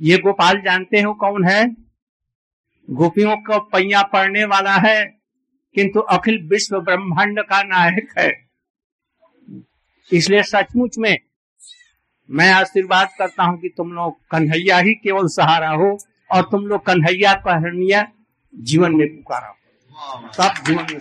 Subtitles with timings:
[0.00, 1.64] ये गोपाल जानते हो कौन है?
[2.88, 5.04] गोपियों को पैया पड़ने वाला है,
[5.76, 8.30] किंतु अखिल विश्व ब्रह्मांड का नायक है।
[10.10, 11.16] इसलिए सचमुच में
[12.28, 15.96] मैं आशीर्वाद करता हूँ कि तुम लोग कन्हैया ही केवल सहारा हो,
[16.30, 18.06] और तुम लोग कन्हैया कहनिया
[18.54, 19.54] जीवन में पुकारा। हो
[20.38, 21.00] तब जीवन में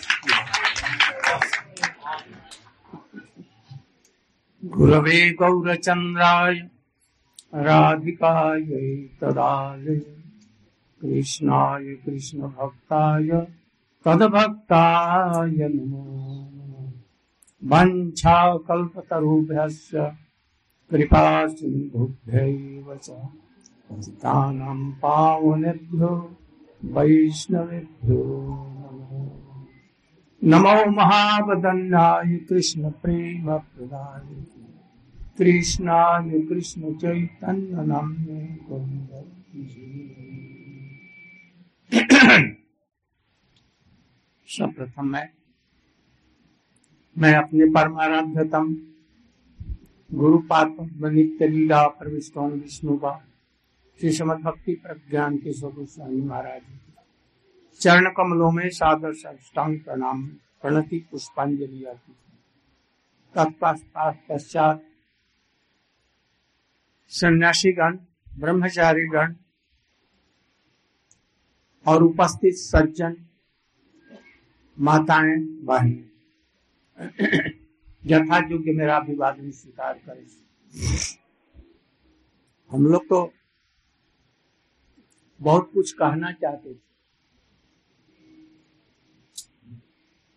[4.64, 6.60] गुरवे गौरचंद्राय
[7.56, 8.62] राधिकाय
[9.22, 10.00] तदालय
[11.02, 13.30] कृष्णाय कृष्ण भक्ताय
[14.06, 16.02] तदभक्ताय नमो।
[17.64, 19.92] वंशा कल्पतरुभ्यश्च
[20.92, 26.38] कृपा सिन्धुभ्यैव च पतितानां पावनेभ्यो,
[26.86, 28.24] वैष्णवेभ्यो
[30.44, 34.44] नमो। महावदन्नाय कृष्ण प्रेम प्रदाय
[35.40, 38.42] कृष्णाय कृष्ण चैतन्य नाम्ने
[44.68, 45.30] प्रथम मैं
[47.18, 48.76] मैं अपने परमाराध्यतम
[50.14, 53.28] गुरु पात्र नित्य लीला प्रविष्टों विष्णु का,
[54.00, 55.90] श्री समद भक्ति प्रज्ञान के स्वरूप
[56.26, 56.62] महाराज
[57.82, 60.28] चरण कमलों में सादर साष्टांग प्रणाम,
[60.62, 62.14] प्रणति पुष्पांजलि आती
[63.36, 64.84] तत्पश्चात
[67.12, 67.98] सन्यासी गण
[68.40, 69.34] ब्रह्मचारी गण
[71.86, 73.16] और उपस्थित सज्जन
[74.78, 75.92] माताएँ, बहन।
[78.04, 80.26] यथा योग्य मेरा अभिवादन स्वीकार करे।
[82.72, 83.22] हम लोग तो
[85.40, 86.84] बहुत कुछ कहना चाहते थे।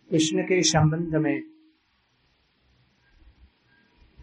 [0.09, 1.41] कृष्ण के संबंध में,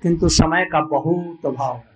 [0.03, 1.96] किंतु समय का बहुत अभाव है।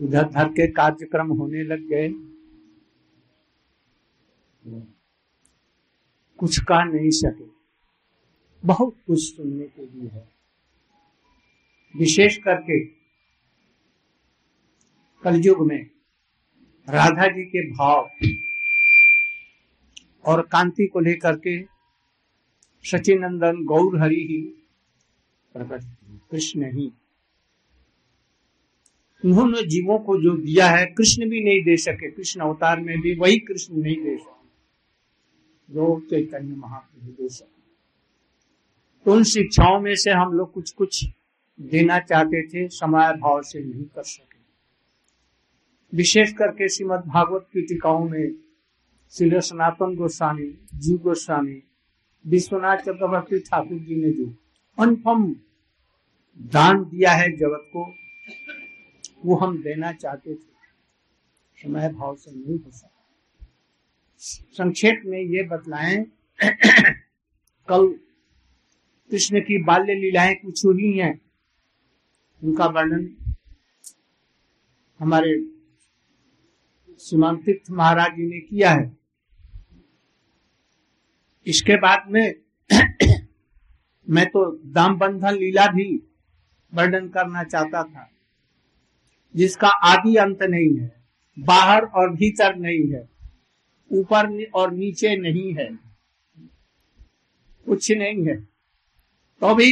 [0.00, 2.08] इधर धर के कार्यक्रम होने लग गए।
[6.38, 7.44] कुछ कह नहीं सके।
[8.64, 10.28] बहुत कुछ सुनने के लिए है।
[11.96, 12.84] विशेष करके
[15.22, 15.90] कलयुग में
[16.88, 18.10] राधा जी के भाव
[20.24, 21.62] और कांति को लेकर के
[22.84, 24.42] सचिनंदन, गौर हरि ही
[25.54, 25.82] प्रकट
[26.30, 26.92] कृष्ण ही
[29.24, 33.14] उन्होंने जीवों को जो दिया है, कृष्ण भी नहीं दे सके, कृष्ण अवतार में भी
[33.14, 34.34] वही कृष्ण नहीं दे सके।
[35.74, 37.54] जो चैतन्य महाप्रभु दे सके।
[39.04, 41.04] तो उन शिक्षाओं में से हम लोग कुछ कुछ
[41.60, 44.34] देना चाहते थे, समय भाव से नहीं कर सके।
[45.96, 48.34] विशेष करके श्रीमद भागवत की टीकाओं में
[49.10, 51.62] श्री सनातन गोस्वामी, जीव गोस्वामी,
[52.26, 54.34] विश्वनाथ चक्रवर्ती ठाकुर जी ने जो
[54.78, 55.36] अनुपम
[56.38, 58.03] दान दिया है जगत को
[59.24, 60.52] वो हम देना चाहते थे।
[61.58, 62.90] समय भाव से नहीं हो सका
[64.22, 66.04] संक्षेप में ये बतलाएँ,
[67.68, 67.86] कल
[69.10, 71.20] कृष्ण की बाल्य लीलाएँ कुछ हुई हैं।
[72.42, 73.08] उनका वर्णन
[75.00, 75.34] हमारे
[77.00, 78.96] सीमांतित महाराज जी ने किया है।
[81.46, 82.34] इसके बाद में
[84.06, 85.86] मैं तो दाम बंधन लीला भी
[86.72, 88.10] वर्णन करना चाहता था।
[89.36, 90.92] जिसका आदि अंत नहीं है
[91.38, 93.08] बाहर और भीतर नहीं है
[93.92, 95.68] ऊपर और नीचे नहीं है
[97.66, 98.36] कुछ नहीं है।
[99.40, 99.70] तो भी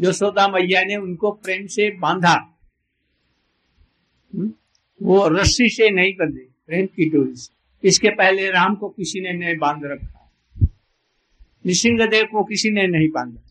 [0.00, 2.34] सोदा मैया ने उनको प्रेम से बांधा
[4.34, 4.52] हम्म,
[5.02, 9.32] वो रस्सी से नहीं बंधे प्रेम की डोरी से। इसके पहले राम को किसी ने
[9.32, 10.16] नहीं बाँध रखा।
[11.66, 13.49] निशिंग देव को किसी ने नहीं बांधा।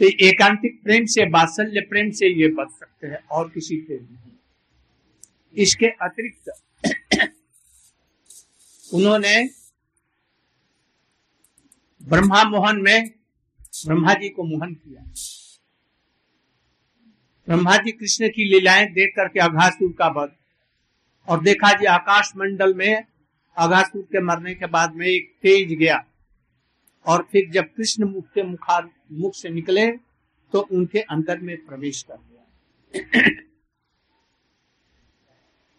[0.00, 4.32] तो एकांतिक प्रेम से, बात्सल्य प्रेम से ये बच सकते हैं, और किसी से नहीं।
[5.54, 6.50] इसके अतिरिक्त
[8.94, 9.50] उन्होंने
[12.02, 13.10] ब्रह्मा मोहन में
[13.86, 15.02] ब्रह्मा जी को मोहन किया।
[17.46, 20.32] ब्रह्मा जी कृष्ण की लीलाएँ देख करके अघासुर का वध।
[21.28, 23.04] और देखा जी, आकाश मंडल में
[23.56, 26.04] अघासुर के मरने के बाद में एक तेज गया।
[27.06, 29.90] और फिर जब कृष्ण मुख के मुखार मुख से निकले
[30.52, 33.22] तो उनके अंदर में प्रवेश कर गया।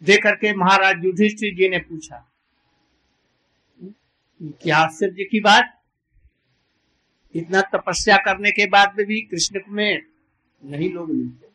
[0.04, 2.31] देख करके महाराज युधिष्ठिर जी ने पूछा,
[4.42, 5.81] क्या आश्चर्य की बात?
[7.36, 10.04] इतना तपस्या करने के बाद में भी कृष्ण में
[10.66, 11.48] नहीं लोग मिलते।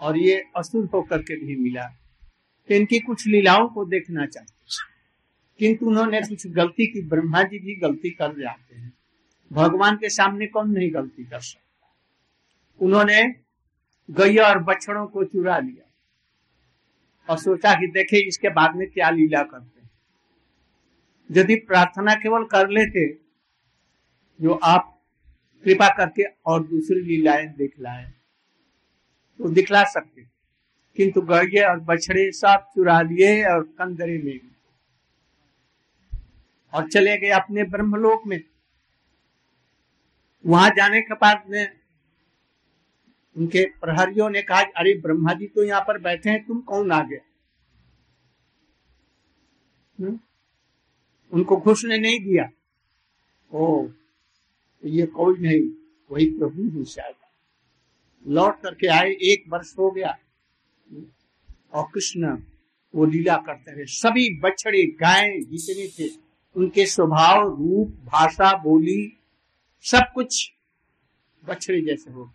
[0.00, 1.88] और ये असुर होकर के भी मिला।
[2.68, 4.58] तो इनकी कुछ लीलाओं को देखना चाहते
[5.58, 8.97] किंतु उन्होंने कुछ गलती की, ब्रह्मा जी भी गलती कर जाते हैं।
[9.52, 11.88] भगवान के सामने कौन नहीं गलती कर सकता?
[12.80, 13.22] उन्होंने
[14.08, 15.84] गैया और बछड़ों को चुरा लिया
[17.28, 19.78] और सोचा कि देखे, इसके बाद में क्या लीला करते
[21.30, 23.08] यदि प्रार्थना केवल कर लेते,
[24.40, 24.94] जो आप
[25.64, 28.04] कृपा करके और दूसरी लीलाएँ दिखलाए
[29.38, 30.22] तो दिखला सकते।
[30.96, 34.40] किंतु गैये और बछड़े सब चुरा लिए और कंदरे में
[36.72, 38.40] और चले गए अपने ब्रह्मलोक में।
[40.46, 41.78] वहाँ जाने के बाद में
[43.36, 47.02] उनके प्रहरियों ने कहा अरे ब्रह्मा जी तो यहाँ पर बैठे हैं, तुम कौन आ
[47.02, 47.20] गए?
[51.32, 52.50] उनको घुसने नहीं दिया।
[53.52, 53.88] ओ,
[54.84, 55.70] ये कोई नहीं,
[56.10, 57.14] वही प्रभु ही शायद।
[58.32, 60.18] लौट करके आए, एक वर्ष हो गया।
[61.72, 62.42] और कृष्ण
[62.94, 66.12] वो लीला करते रहे। सभी बछड़े, गाय जितने थे,
[66.56, 69.17] उनके स्वभाव, रूप, भाषा, बोली
[69.82, 70.52] सब कुछ
[71.44, 72.32] बछड़े जैसे हो।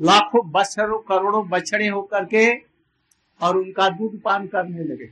[0.00, 2.58] लाखों बछड़ों, करोड़ों बछड़े होकर के
[3.40, 5.10] और उनका दूध पान करने लगे।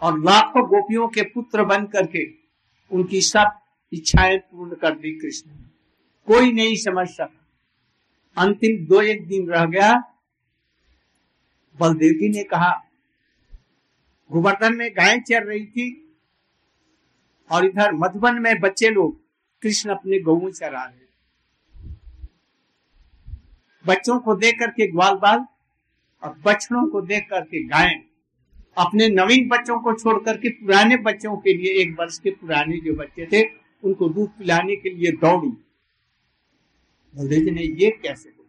[0.00, 2.34] और लाखों गोपियों के पुत्र बन करके
[2.92, 3.60] उनकी सब
[3.92, 5.62] इच्छाएँ पूर्ण कर दी कृष्ण ने।
[6.26, 7.46] कोई नहीं समझ सका।
[8.36, 9.92] अंतिम दो एक दिन रह गया।
[11.80, 12.84] बलदेव जी ने कहा,
[14.32, 16.16] गोवर्धन में गाय चल रही थी
[17.50, 19.29] और इधर मधुबन में बच्चे लोग
[19.62, 21.00] कृष्ण अपने गऊ चरा रहे
[23.86, 25.44] बच्चों को देख करके ग्वाल बाल
[26.22, 27.94] और बछड़ों को देख करके गाय।
[28.78, 32.94] अपने नवीन बच्चों को छोड़ करके पुराने बच्चों के लिए एक वर्ष के पुराने जो
[32.94, 33.42] बच्चे थे,
[33.84, 35.48] उनको दूध पिलाने के लिए दौड़ी।
[37.14, 38.44] बलदेव जी ने ये कैसे हो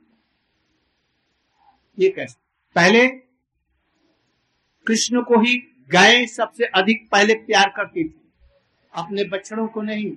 [2.00, 2.36] ये कैसे?
[2.76, 3.08] पहले
[4.88, 5.58] कृष्ण को ही
[5.92, 8.22] गाय सबसे अधिक पहले प्यार करती थी।
[8.94, 10.12] अपने बच्चों को नहीं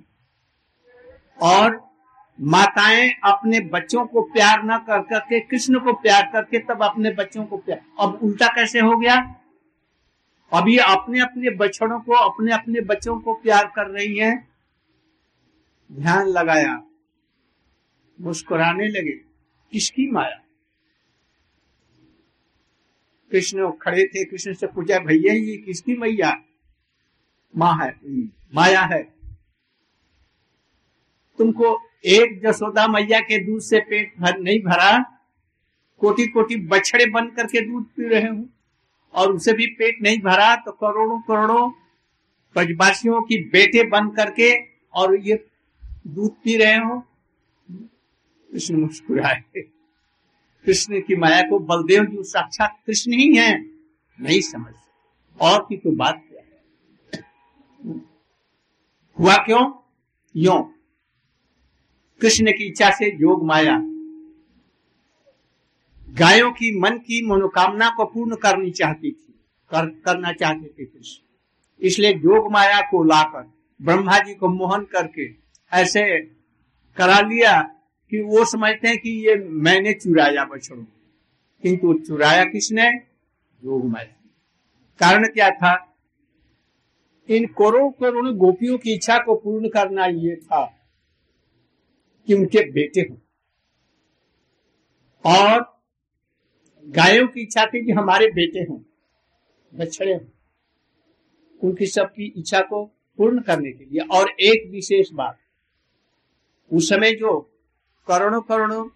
[1.41, 1.95] और
[2.41, 7.45] माताएँ अपने बच्चों को प्यार न कर करके, कृष्ण को प्यार करके तब अपने बच्चों
[7.45, 9.35] को प्यार। अब उल्टा कैसे हो गया?
[10.53, 14.49] अब ये अपने अपने बछड़ों को अपने अपने बच्चों को प्यार कर रही हैं।
[15.91, 16.83] ध्यान लगाया।
[18.21, 19.13] मुस्कुराने लगे।
[19.71, 20.41] किसकी माया?
[23.31, 26.37] कृष्ण खड़े थे। कृष्ण से पूछा, भैया, ये किसकी मैया?
[27.57, 27.99] माँ है,
[28.55, 29.14] माया है।
[31.39, 31.77] तुमको
[32.07, 34.97] एक जसोदा मैया के दूध से पेट भर नहीं भरा
[36.01, 38.43] कोटि कोटि बछड़े बन करके दूध पी रहे हो,
[39.13, 41.69] और उसे भी पेट नहीं भरा तो करोड़ों करोड़ों
[42.55, 44.51] ब्रजवासियों की बेटे बन करके
[44.93, 45.45] और ये
[46.07, 46.99] दूध पी रहे हो।
[47.69, 49.43] कृष्ण मुस्कुराए।
[50.65, 53.51] कृष्ण की माया को बलदेव जी, साक्षात कृष्ण ही है।
[54.19, 54.73] नहीं समझ
[55.39, 57.23] और की तो बात क्या है?
[59.17, 59.71] हुआ क्यों?
[60.35, 60.74] यो।
[62.21, 63.77] कृष्ण की इच्छा से योग माया।
[66.07, 69.33] गायों की मन की मनोकामना को पूर्ण करनी चाहती थी
[69.71, 73.51] कर, करना चाहते थे कृष्ण। इसलिए योग माया को लाकर
[73.81, 75.29] ब्रह्मा जी को मोहन करके
[75.71, 76.19] ऐसे
[76.97, 77.61] करा लिया
[78.11, 80.83] कि वो समझते हैं कि ये मैंने चुराया बछड़ों
[81.63, 82.87] किंतु चुराया किसने?
[83.63, 84.05] योग माया
[84.99, 85.73] कारण क्या था?
[87.29, 90.63] इन करोड़ करोड़ गोपियों की इच्छा को पूर्ण करना ये था।
[92.27, 93.17] कि उनके बेटे हों।
[95.25, 95.81] और
[96.85, 98.79] गायों की इच्छा थी कि हमारे बेटे हों,
[99.73, 100.25] बछड़े हों।
[101.63, 102.85] उनकी सबकी इच्छा को
[103.17, 105.39] पूर्ण करने के लिए। और एक विशेष बात,
[106.73, 107.39] उस समय जो
[108.07, 108.89] करोड़ों करोड़ों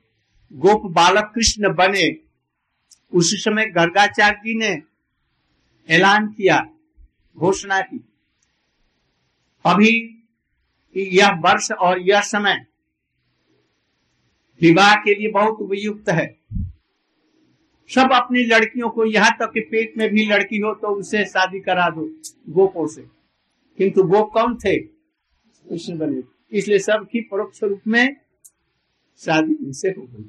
[0.54, 2.18] गोप बालक कृष्ण बने,
[3.14, 4.82] उसी समय गर्गाचार्य जी ने
[5.90, 6.70] ऐलान किया,
[7.38, 8.06] घोषणा की।
[9.66, 10.24] अभी
[10.98, 12.66] यह वर्ष और यह समय
[14.62, 16.28] विवाह के लिए बहुत उपयुक्त है।
[17.90, 21.60] सब अपनी लड़कियों को, यहाँ तक कि पेट में भी लड़की हो तो उसे शादी
[21.60, 22.06] करा दो,
[22.50, 23.02] गोपों से।
[23.78, 24.78] किंतु गोप कौन थे?
[24.80, 28.16] कृष्ण बने। इसलिए सबकी परोक्ष रूप में
[29.20, 30.24] शादी उनसे हो गई,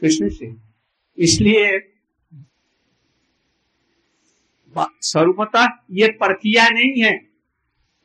[0.00, 0.52] कृष्ण से।
[1.18, 1.78] इसलिए
[5.02, 7.12] स्वरूपता, ये प्रक्रिया नहीं है।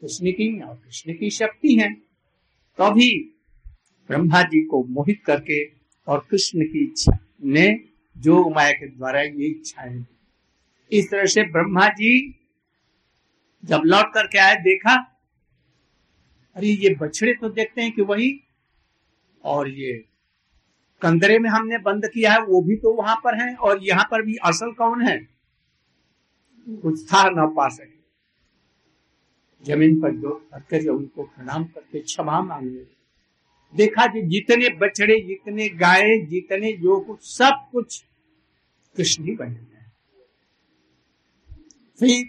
[0.02, 1.94] कृष्ण की और कृष्ण की शक्ति है।
[2.78, 3.10] तभी
[4.10, 5.64] ब्रह्मा जी को मोहित करके
[6.08, 7.68] और कृष्ण की इच्छा ने
[8.16, 10.06] जो माया के द्वारा ये इच्छाएँ
[10.92, 12.34] इस तरह से ब्रह्मा जी
[13.64, 14.94] जब लौट करके आए, देखा,
[16.56, 18.30] अरे ये बछड़े तो देखते हैं कि वही,
[19.44, 19.94] और ये
[21.02, 24.22] कंदरे में हमने बंद किया है, वो भी तो वहाँ पर है, और यहाँ पर
[24.22, 25.18] भी असल कौन है?
[26.68, 27.96] कुछ था न पा सके।
[29.64, 32.84] ज़मीन पर जो उनको प्रणाम करके क्षमा मांगने
[33.76, 38.04] देखा कि जितने बछड़े, जितने गाय, जितने जो कुछ सब कुछ
[38.96, 39.92] कृष्ण ही बने हैं।
[42.00, 42.26] फिर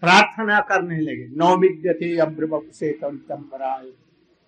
[0.00, 3.90] प्रार्थना करने लगे नौविद्यते अब्रवप से तंबराय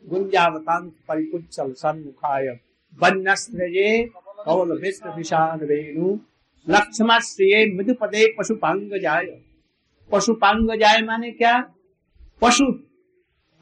[0.04, 2.49] गुंजावतांत परिकुचल सन्मुखाय
[3.00, 4.04] वन्यस्त्रये
[4.45, 6.18] कौल विश्व विशाल रेणु
[6.68, 9.26] लक्ष्मश्रिये मृदुपदे पशुपांग जाय
[10.12, 11.57] पशुपांग जाय माने क्या?
[12.42, 12.64] पशु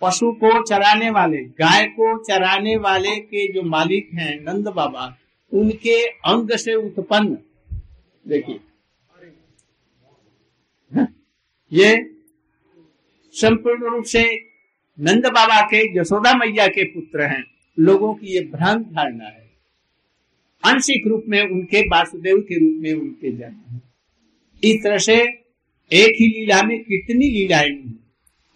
[0.03, 5.17] पशु को चराने वाले, गाय को चराने वाले के जो मालिक हैं नंद बाबा,
[5.53, 7.39] उनके अंग से उत्पन्न,
[8.29, 8.61] देखिए।
[11.73, 12.11] ये
[13.33, 14.23] संपूर्ण रूप से
[15.01, 17.45] नंद बाबा के, यशोदा मैया के पुत्र हैं।
[17.79, 19.51] लोगों की ये भ्रांत धारणा है।
[20.65, 23.83] आंशिक रूप में उनके, वासुदेव के रूप में उनके जन्म है।
[24.65, 25.17] इस तरह से
[25.93, 27.99] एक ही लीला में कितनी लीलाएँ हुई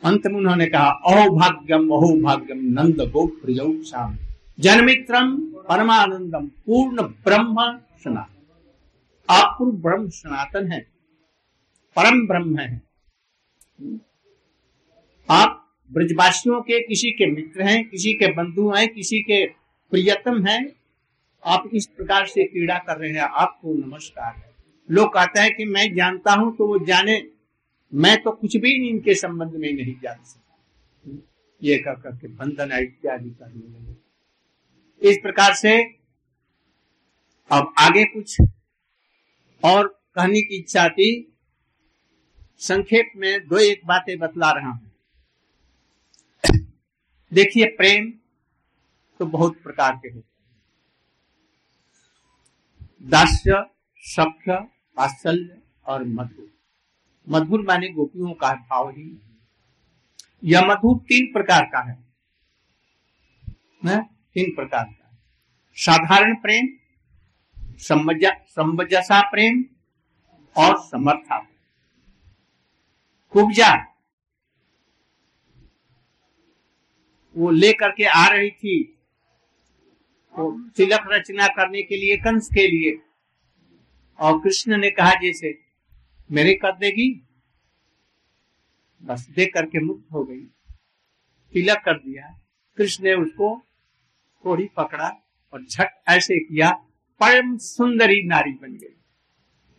[0.03, 4.17] अंत में उन्होंने कहा, अहोभाग्यम अहोभाग्यम नंद गो प्रिय श्याम
[4.59, 5.37] जन्मित्रम
[5.69, 7.57] परमानंदम पूर्ण ब्रह्म
[8.05, 8.37] सनातन।
[9.29, 10.81] आप ब्रह्म सनातन है,
[11.97, 12.81] परम ब्रह्म है।
[15.29, 15.57] आप
[15.91, 19.45] ब्रजवासियों के, किसी के मित्र हैं, किसी के बंधु हैं, किसी के
[19.93, 20.61] प्रियतम हैं,
[21.43, 24.49] आप इस प्रकार से क्रीड़ा कर रहे हैं, आपको नमस्कार है।
[24.89, 27.17] लोग कहते हैं कि मैं जानता हूँ तो वो जाने
[27.93, 31.19] मैं तो कुछ भी इनके संबंध में नहीं जान सकता।
[31.63, 35.73] ये कर करके बंधन इत्यादि करने लगे इस प्रकार से
[37.51, 38.37] अब आगे कुछ
[39.63, 41.11] और कहने की इच्छा थी।
[42.61, 44.91] संक्षेप में दो एक बातें बतला रहा हूँ।
[47.33, 48.11] देखिए, प्रेम
[49.21, 50.61] तो बहुत प्रकार के होते हैं।
[53.11, 53.65] दास्य,
[54.03, 54.53] सख्य,
[54.97, 56.49] वात्सल्य और मधुर।
[57.29, 59.09] मधुर माने गोपियों का भाव ही
[60.45, 61.99] यह मधुर तीन प्रकार का है।
[64.35, 65.19] तीन प्रकार का
[65.77, 66.69] साधारण प्रेम
[67.79, 69.65] संबजसा प्रेम
[70.57, 71.57] और समर्था प्रेम।
[73.33, 73.73] कुब्जा
[77.37, 78.83] वो लेकर के आ रही थी।
[80.37, 82.99] तो तिलक रचना करने के लिए कंस के लिए।
[84.19, 85.53] और कृष्ण ने कहा जैसे
[86.31, 87.27] मेरे कर देगी।
[89.03, 90.41] बस देख करके मुक्त हो गई।
[91.53, 92.41] तिलक कर दिया।
[92.77, 93.63] कृष्ण ने उसको
[94.45, 95.09] थोड़ी पकड़ा
[95.53, 96.71] और झट ऐसे किया,
[97.21, 98.97] परम सुंदरी नारी बन गई।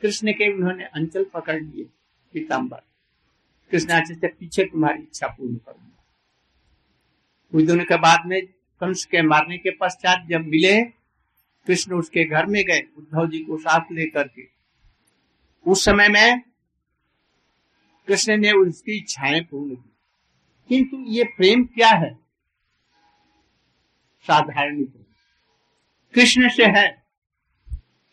[0.02, 1.84] कृष्ण के उन्होंने अंचल पकड़ लिए
[2.34, 2.82] पीताम्बर
[3.72, 6.06] कृष्ण से पीछे तुम्हारी इच्छा पूर्ण करूँगा।
[7.52, 8.46] कुछ दिनों के बाद में
[8.80, 10.84] कंस के मारने के पश्चात जब मिले,
[11.68, 14.61] कृष्ण उसके घर में गए, उद्धव जी को साथ लेकर के।
[15.68, 16.42] उस समय में
[18.08, 19.90] कृष्ण ने उसकी इच्छाएँ पूर्ण की।
[20.70, 22.14] किंतु ये प्रेम क्या है?
[24.22, 25.04] साधारण प्रेम।
[26.16, 27.04] कृष्ण से है,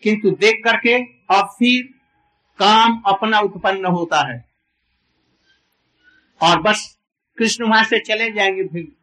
[0.02, 1.82] किंतु देख करके और फिर
[2.58, 4.48] काम अपना उत्पन्न होता है।
[6.42, 6.98] और बस
[7.38, 8.96] कृष्ण वहाँ से चले जाएँगे फिर।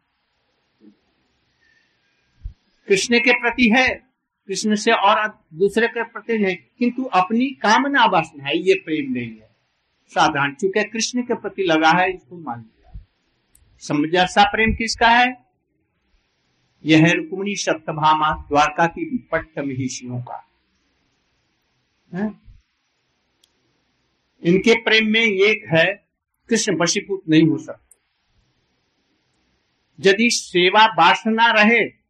[2.88, 4.05] कृष्ण के प्रति है
[4.46, 9.30] कृष्ण से और दूसरे के प्रति नहीं किंतु अपनी कामना वासना है, ये प्रेम नहीं
[9.30, 9.56] है।
[10.08, 13.06] साधारण चूँकि कृष्ण के प्रति लगा है, इसको मान लिया।
[13.78, 15.46] समझा प्रेम किसका है?
[16.84, 20.48] यह रुक्मणी सप्तभामा, द्वारका की विपट्ट महिषियों का।
[22.14, 22.40] है?
[24.42, 26.06] इनके प्रेम में एक है,
[26.48, 27.86] कृष्ण वशीभूत नहीं हो सकते।
[30.10, 32.05] यदि सेवा वासना रहे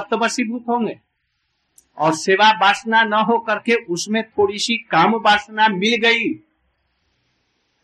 [0.00, 0.22] तब
[0.68, 1.00] होंगे।
[1.98, 6.34] और सेवा वासना न हो करके उसमें थोड़ी सी काम वासना मिल गई।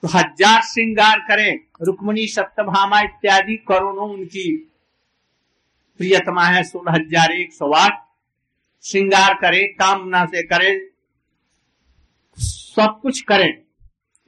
[0.03, 4.69] तो हज़ार श्रृंगार करें, रुक्मणी, सप्तभामा इत्यादि करोड़ों उनकी।
[5.99, 8.05] प्रियतमा है सोलह हज़ार एक सौ आठ।
[8.85, 10.93] श्रृंगार करे, कामना से करे,
[12.39, 13.63] सब कुछ करें।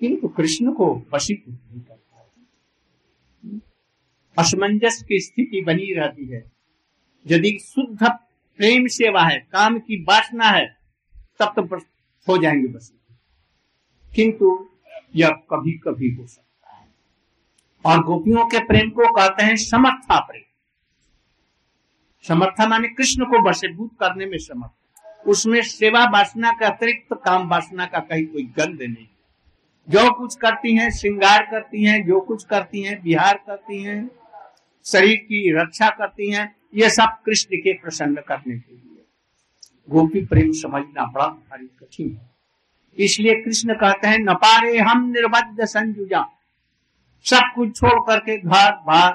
[0.00, 2.30] किंतु कृष्ण को वशीभूत नहीं करता।
[4.42, 6.53] असमंजस की स्थिति बनी रहती है।
[7.26, 8.06] यदि शुद्ध
[8.56, 10.76] प्रेम सेवा है, काम की वासना है,
[11.38, 11.76] तब तो
[12.28, 12.92] हो जाएँगे बस।
[14.14, 14.68] किंतु
[15.16, 16.88] यह कभी कभी हो सकता है।
[17.84, 20.42] और गोपियों के प्रेम को कहते हैं समर्था प्रेम।
[22.28, 24.72] समर्था माने कृष्ण को वशीभूत करने में समर्थ।
[25.26, 29.08] उसमें सेवा वासना का अतिरिक्त काम वासना का कहीं कोई गंध नहीं।
[29.88, 34.10] जो कुछ करती हैं, श्रृंगार करती हैं, जो कुछ करती हैं बिहार करती हैं,
[34.84, 39.04] शरीर की रक्षा करती हैं ये सब कृष्ण के प्रसन्न करने के लिए।
[39.90, 42.30] गोपी प्रेम समझना बड़ा भारी कठिन है।
[42.98, 46.26] इसलिए कृष्ण कहते हैं, न पारे हम निर्बद्ध संजुजा
[47.26, 49.12] सब कुछ छोड़ करके घर, बार,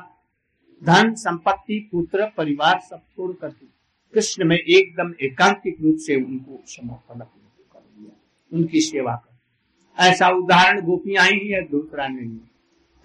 [0.83, 3.65] धन, संपत्ति, पुत्र, परिवार सब छोड़ करके
[4.13, 8.11] कृष्ण में एकदम एकांतिक रूप से उनको समर्पण कर दिया।
[8.53, 12.37] उनकी सेवा कर ऐसा उदाहरण गोपियाँ ही है, दूसरा नहीं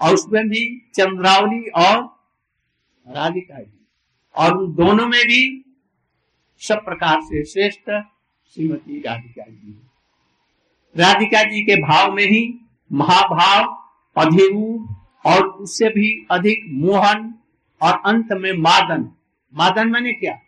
[0.00, 1.98] और उसमें भी चंद्रावली और
[3.06, 3.73] राधिका जी।
[4.36, 5.64] और उन दोनों में भी
[6.58, 7.90] सब प्रकार से श्रेष्ठ
[8.54, 9.94] श्रीमती राधिका जी है।
[10.96, 17.34] राधिका जी के भाव में ही महाभाव अधिरूप और उससे भी अधिक मोहन
[17.82, 19.10] और अंत में मादन।
[19.54, 20.38] मादन मैंने क्या?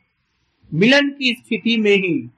[0.74, 2.30] मिलन की स्थिति में ही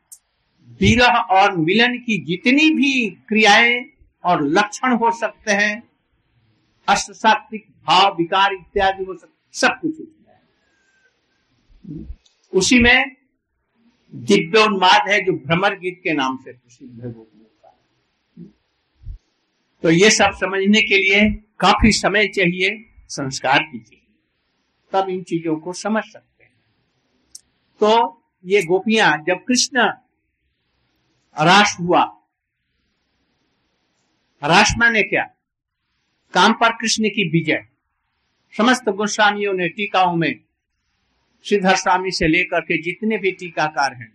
[0.81, 3.87] विरह और मिलन की जितनी भी क्रियाएँ
[4.25, 5.83] और लक्षण हो सकते हैं,
[6.88, 10.17] अष्टसात्विक भाव, विकार इत्यादि हो सकते सब कुछ है।
[12.52, 13.16] उसी में
[14.12, 17.12] दिव्योन्माद है जो भ्रमर गीत के नाम से प्रसिद्ध है
[19.85, 21.21] तो ये सब समझने के लिए
[21.61, 22.71] काफ़ी समय चाहिए,
[23.09, 24.07] संस्कार की चाहिए
[24.92, 26.52] तब इन चीज़ों को समझ सकते हैं।
[27.80, 29.87] तो ये गोपियाँ, जब कृष्ण
[31.37, 32.02] राश हुआ
[34.42, 35.23] राश माने क्या?
[36.35, 37.66] काम पर कृष्ण की विजय।
[38.54, 40.33] समस्त गोस्वामियों ने टीकाओं में
[41.47, 44.12] श्रीधर स्वामी से लेकर के जितने भी टीकाकार हैं,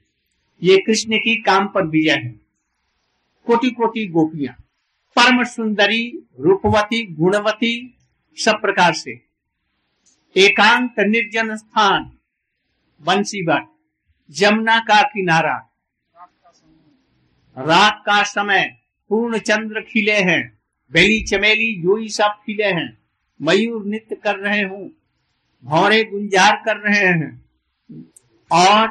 [0.61, 2.29] ये कृष्ण की काम पर विजय है।
[3.47, 4.53] कोटि कोटि गोपियाँ,
[5.15, 6.03] परम सुंदरी,
[6.39, 7.97] रूपवती, गुणवती,
[8.37, 9.11] सब प्रकार से।
[10.35, 12.11] एकांत निर्जन स्थान,
[13.01, 13.67] बंसीबट,
[14.29, 15.57] जमुना का किनारा।
[17.57, 18.63] रात का समय,
[19.09, 20.41] पूर्ण चंद्र खिले हैं,
[20.91, 22.97] बेली चमेली, योई सब खिले हैं।
[23.41, 24.91] मयूर नृत्य कर रहे हूँ।
[25.63, 27.45] भौरे गुंजार कर रहे हैं।
[28.51, 28.87] और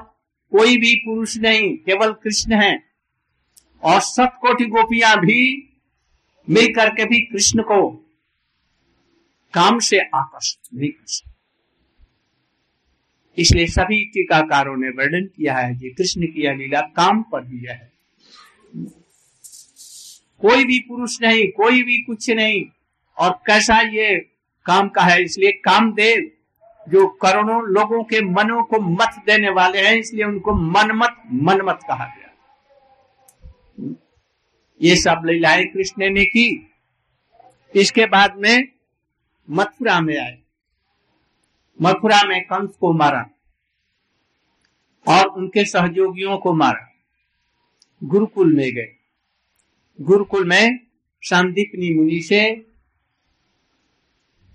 [0.50, 2.82] कोई भी पुरुष नहीं, केवल कृष्ण है।
[3.82, 5.68] और सत कोटि गोपियाँ भी
[6.50, 7.90] मिल करके भी कृष्ण को
[9.54, 11.32] काम से आकर्षित नहीं कर सकते।
[13.42, 17.58] इसलिए सभी टीकाकारों ने वर्णन किया है कि कृष्ण की यह लीला काम पर भी
[17.58, 17.92] है।
[20.40, 22.64] कोई भी पुरुष नहीं, कोई भी कुछ नहीं।
[23.18, 24.18] और कैसा ये
[24.66, 26.30] काम का है, इसलिए कामदेव
[26.88, 32.04] जो करोड़ों लोगों के मनों को मत देने वाले हैं, इसलिए उनको मनमत मनमत कहा
[32.04, 32.28] गया।
[34.82, 36.70] ये सब लीलाएँ कृष्ण ने की।
[37.76, 38.68] इसके बाद में
[39.50, 40.38] मथुरा में आए।
[41.82, 43.30] मथुरा में कंस को मारा
[45.08, 46.92] और उनके सहयोगियों को मारा।
[48.04, 48.96] गुरुकुल में गए।
[50.00, 50.78] गुरुकुल में
[51.24, 52.66] शांतिपनी मुनि से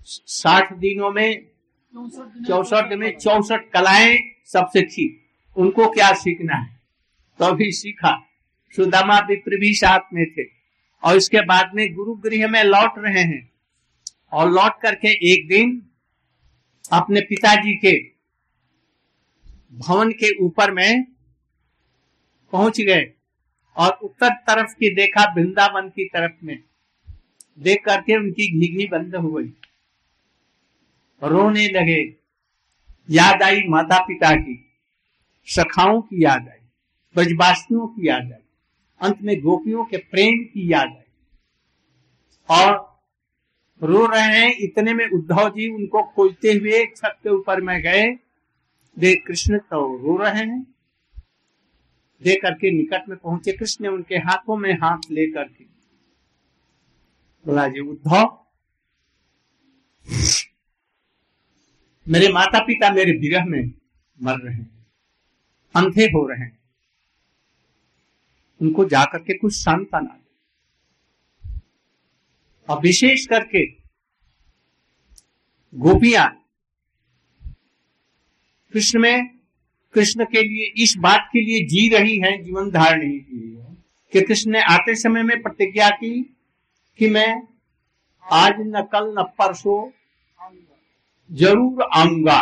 [0.06, 1.47] साठ दिनों में
[1.96, 5.24] चौसठ में चौसठ कलाएँ सबसे सीखी
[5.56, 6.80] उनको क्या सीखना है?
[7.38, 8.28] तो अभी सीखा।
[8.76, 10.42] सुदामा विप्र भी साथ में थे।
[11.04, 13.52] और इसके बाद में गुरु गृह में लौट रहे हैं।
[14.32, 15.86] और लौट करके एक दिन
[16.92, 18.00] अपने पिताजी के
[19.72, 21.04] भवन के ऊपर में
[22.52, 23.12] पहुँच गए।
[23.76, 26.62] और उत्तर तरफ़ की देखा वृंदावन की तरफ़ में।
[27.58, 29.52] देख करके उनकी घी बंद हो गई।
[31.22, 32.16] रोने लगे।
[33.10, 34.64] याद आई माता पिता की।
[35.46, 36.66] सखाओं की याद आई।
[37.14, 38.44] ब्रजवासियों की याद आई।
[39.00, 41.10] अंत में गोपियों के प्रेम की याद आई।
[42.50, 42.98] और
[43.82, 48.18] रो रहे हैं। इतने में उद्धव जी उनको खोजते हुए छत के ऊपर में गए।
[48.98, 50.62] देख कृष्ण तो रो रहे हैं।
[52.22, 55.64] दे करके निकट में पहुँचे। कृष्ण ने उनके हाथों में हाथ लेकर के
[57.46, 58.44] बोला, जी उद्धव
[62.08, 63.72] मेरे माता पिता मेरे विरह में
[64.22, 64.86] मर रहे हैं।
[65.76, 66.58] अंधे हो रहे हैं।
[68.62, 70.32] उनको जाकर के कुछ सांत्वना दे
[72.68, 73.66] और विशेष करके
[75.74, 76.44] गोपियाँ।
[78.72, 79.28] कृष्ण में,
[79.94, 83.76] कृष्ण के लिए, इस बात के लिए जी रही हैं, जीवन धारण नहीं की है
[84.12, 86.36] कि कृष्ण ने आते समय में प्रतिज्ञा की
[86.98, 87.42] कि मैं
[88.32, 89.97] आज न कल न परसों
[91.30, 92.40] ज़रूर आऊँगा।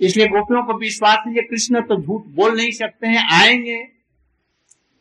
[0.00, 3.82] इसलिए गोपियों को विश्वास है कृष्ण तो झूठ बोल नहीं सकते हैं, आएँगे।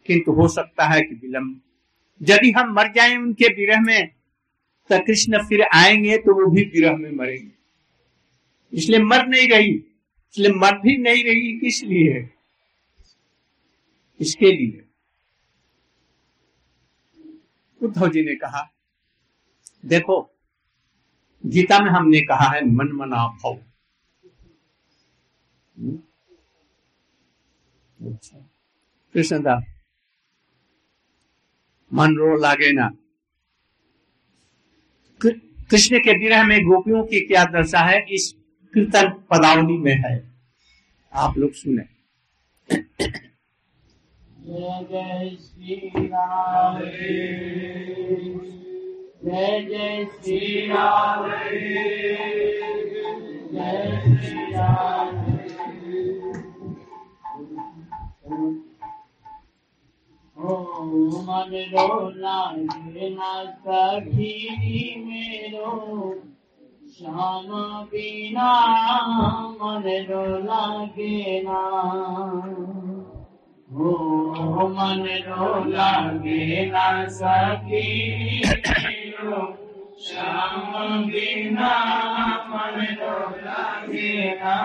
[0.06, 1.60] किंतु हो सकता है कि विलंब।
[2.22, 4.08] यदि हम मर जाएँ उनके विरह में
[4.90, 7.52] तो कृष्ण फिर आएँगे तो वो भी विरह में मरेंगे।
[8.74, 12.30] इसलिए मर नहीं रही, इसलिए मर भी नहीं रही, किस लिए?
[14.20, 14.84] इसके लिए।
[17.82, 18.70] उद्धव जी ने कहा,
[19.84, 20.31] देखो
[21.46, 23.60] गीता में हमने कहा है मन मना भव
[25.80, 26.00] हम्म?
[28.14, 28.50] अच्छा।
[29.14, 29.64] कृष्णदास
[31.94, 32.92] मन रो लागे ना।
[35.26, 38.06] कृष्ण के विरह में गोपियों की क्या दशा है?
[38.10, 38.36] इस
[38.74, 40.32] कीर्तन पदावली में है।
[41.14, 41.84] आप लोग सुने।
[44.42, 45.76] जय जय श्री
[46.08, 46.82] राम।
[49.26, 51.26] जय जय श्री राम
[53.52, 55.20] जय श्री राम
[60.38, 63.34] ओम मेरो नागेना
[63.68, 64.34] सखी
[65.06, 65.70] मेरो
[66.98, 67.52] श्याम
[67.92, 68.50] बिना
[69.86, 71.62] मेरो लागेना
[73.70, 79.01] ओ मन रो लागे ना सखी
[80.06, 80.56] শ্যাম
[81.08, 81.74] বিনা
[82.50, 83.14] মন তো
[83.46, 84.56] লাগে না।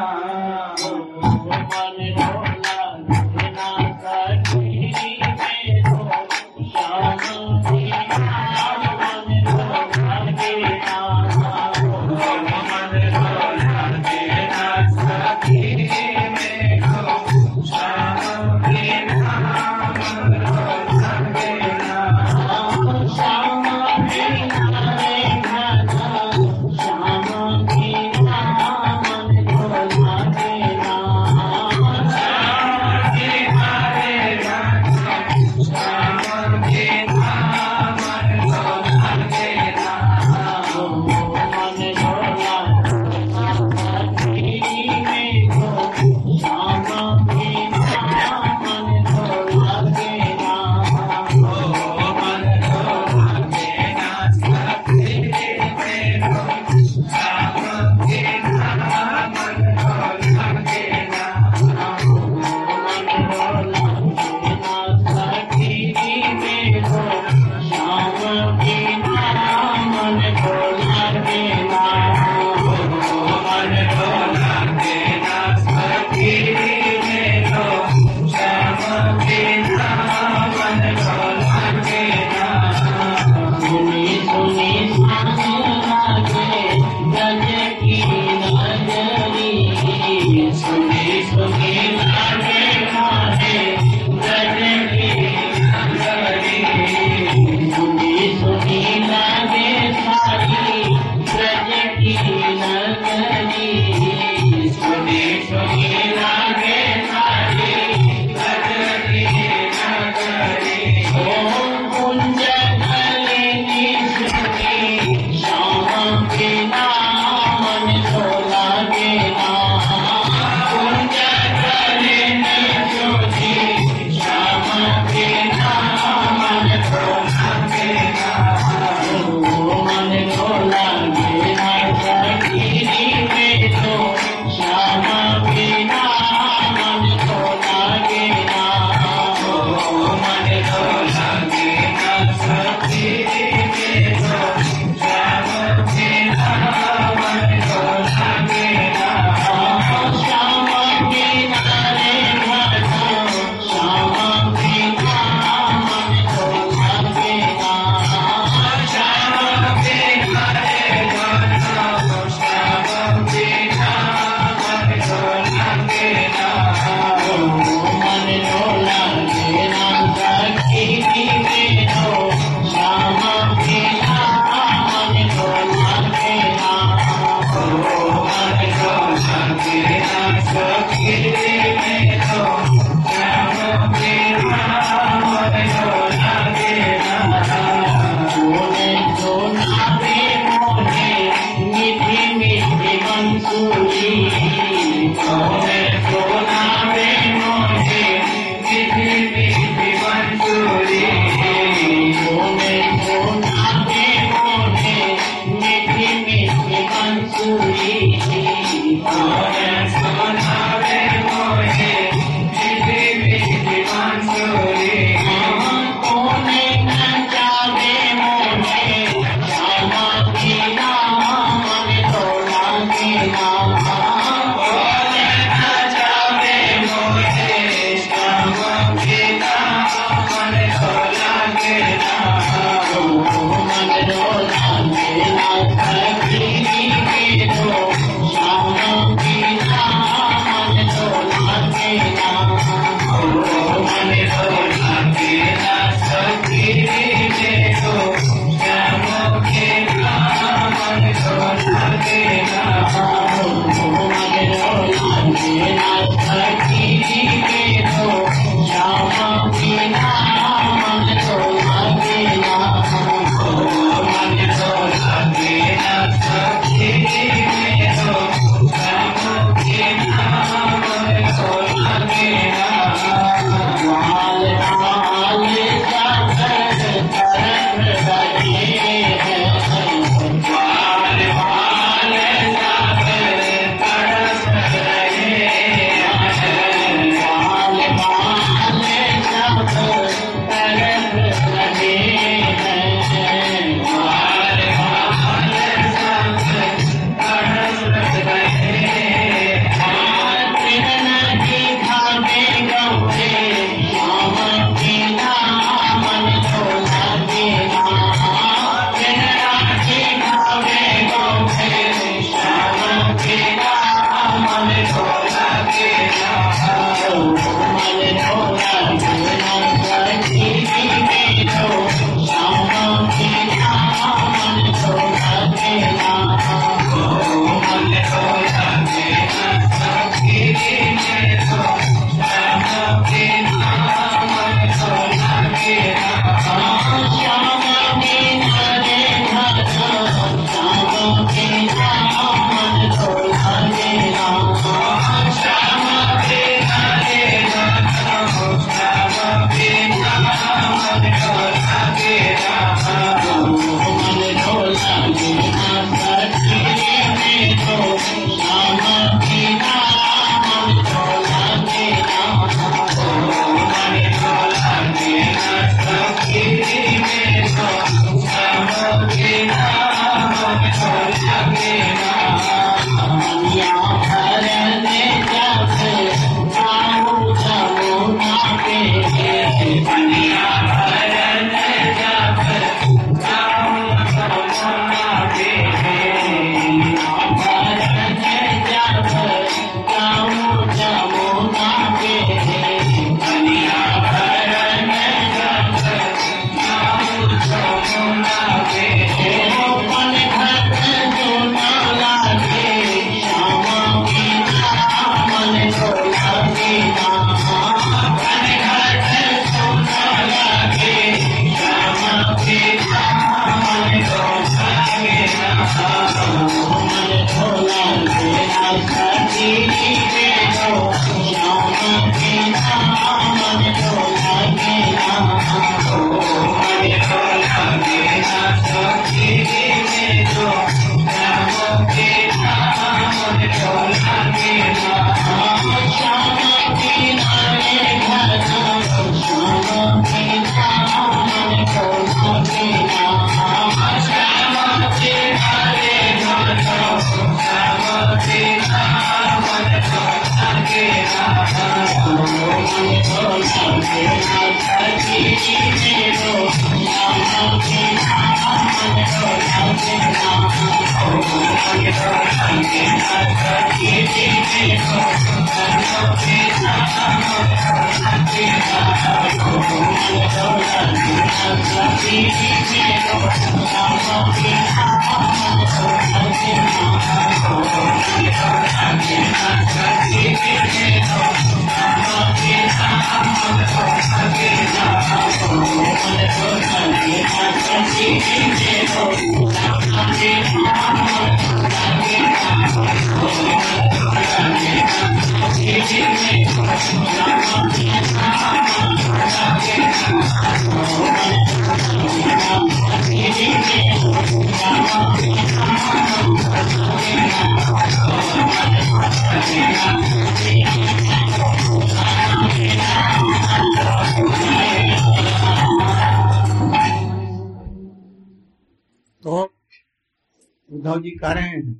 [521.24, 521.74] रहे हैं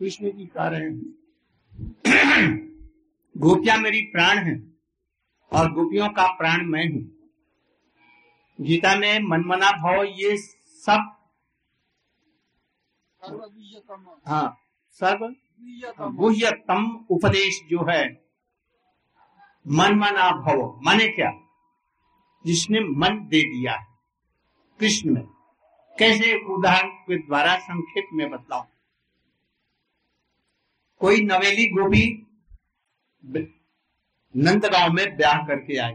[0.00, 1.14] कृष्ण की कह रहे हैं
[3.34, 4.54] गोपियाँ मेरी प्राण है
[5.52, 7.02] और गोपियों का प्राण मैं हूँ।
[8.58, 11.16] गीता में मनमना भाव ये सब
[14.26, 14.56] हाँ
[15.00, 15.26] सर्व
[16.16, 18.04] गुह्यतम उपदेश जो है
[19.66, 21.30] मनमना भव। माने क्या?
[22.46, 23.86] जिसने मन दे दिया है
[24.80, 25.39] कृष्ण में।
[25.98, 28.64] कैसे उदाहरण के द्वारा संक्षेप में बतलाऊ
[31.00, 32.04] कोई नवेली गोभी
[34.34, 35.94] नंदगांव में ब्याह करके आई।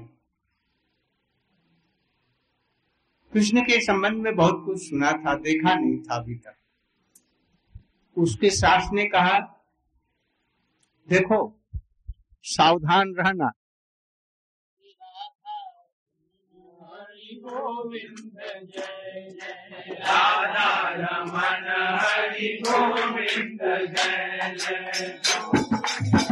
[3.34, 6.55] कृष्ण के संबंध में बहुत कुछ सुना था, देखा नहीं था अभी तक।
[8.17, 9.39] उसके सास ने कहा,
[11.10, 11.62] देखो,
[12.43, 13.51] सावधान रहना।
[17.45, 20.69] गोविंद जय जय राधा
[21.01, 21.67] रमन
[22.01, 23.62] हरि गोविंद
[23.97, 26.24] जय जय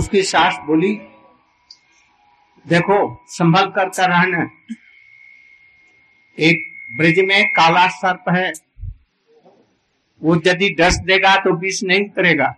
[0.00, 0.92] उसकी सास बोली,
[2.66, 4.48] देखो, संभल कर कर रहना।
[6.38, 6.58] एक
[6.90, 8.52] ब्रिज में काला सर्प है।
[10.22, 12.54] वो यदि डस देगा तो विष नहीं करेगा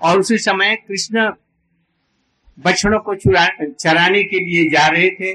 [0.00, 1.30] और उसी समय कृष्ण
[2.58, 5.32] बछड़ों को चराने के लिए जा रहे थे।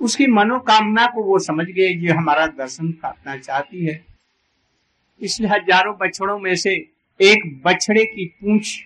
[0.00, 4.04] उसकी मनोकामना को वो समझ गए, ये हमारा दर्शन करना चाहती है।
[5.22, 6.76] इसलिए हज़ारों बछड़ों में से
[7.20, 8.84] एक बछड़े की पूंछ।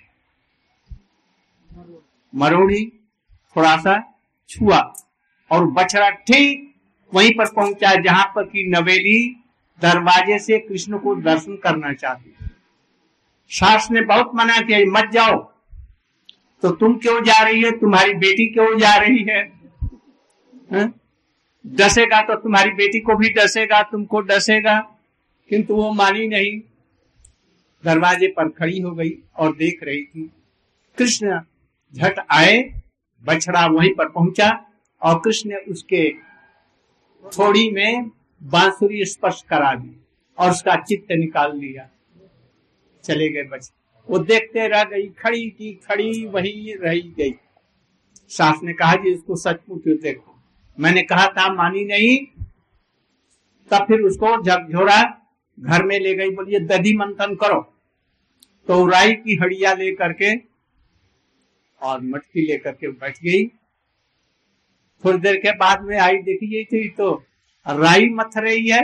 [2.35, 2.93] मरोड़ी
[3.57, 4.19] थोड़ा सा
[4.49, 4.95] छुआ
[5.51, 6.75] और बछड़ा ठीक
[7.15, 9.45] वहीं पर पहुँचा जहाँ पर की नवेली
[9.83, 12.35] दरवाजे से कृष्ण को दर्शन करना चाहती
[13.49, 15.53] सास ने बहुत मना किया, मत जाओ।
[16.63, 17.71] तो तुम क्यों जा रही है?
[17.71, 19.53] तुम्हारी बेटी क्यों जा रही है?
[20.73, 20.95] हैं?
[21.67, 24.79] डसेगा तो तुम्हारी बेटी को भी डसेगा, तुमको डसेगा।
[25.49, 26.72] किंतु वो मानी नहीं।
[27.85, 30.31] दरवाजे पर खड़ी हो गई और देख रही थी।
[30.99, 31.41] कृष्ण
[31.95, 32.83] झट आए,
[33.25, 34.67] बछड़ा वहीं पर पहुँचा
[35.03, 36.15] और कृष्ण उसके
[37.39, 38.11] थोड़ी में
[38.43, 40.07] बांसुरी स्पर्श करा दी
[40.39, 41.89] और उसका चित्त निकाल लिया।
[43.05, 43.75] चले गए बच्चे
[44.09, 47.35] वो देखते रह गई, खड़ी की खड़ी वही रही गई।
[48.29, 50.43] सास ने कहा, जी, इसको सचमुच देखो।
[50.81, 52.43] मैंने कहा था, मानी नहीं।
[53.71, 55.23] तब फिर उसको जब झकझोरा
[55.61, 57.72] घर में ले गई बोलिए दधी मंथन करो।
[58.69, 60.35] तो राई की हड़िया ले करके
[61.83, 63.47] और मटकी लेकर के बैठ गई।
[65.05, 67.13] थोड़ी देर के बाद में आई देखी गई थी तो
[67.67, 68.81] राई मथ रही है।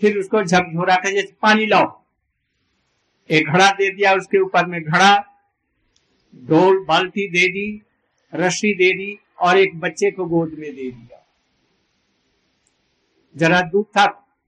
[0.00, 1.98] फिर उसको झकझोरा के जैसे पानी लाओ।
[3.30, 5.16] एक घड़ा दे दिया, उसके ऊपर में घड़ा
[6.34, 7.82] डोल बाल्टी दे दी,
[8.32, 11.26] रस्सी दे दी और एक बच्चे को गोद में दे दिया।
[13.36, 14.04] जरा दूध था,